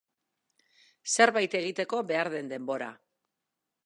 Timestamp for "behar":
2.13-2.31